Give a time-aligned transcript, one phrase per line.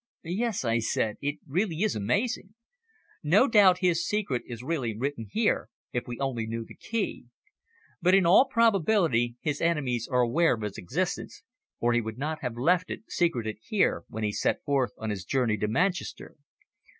[0.23, 2.55] "Yes," I said, "it really is amazing.
[3.21, 7.25] No doubt his secret is really written here, if we only knew the key.
[8.01, 11.43] But in all probability his enemies are aware of its existence,
[11.79, 15.23] or he would not have left it secreted here when he set forth on his
[15.23, 16.35] journey to Manchester.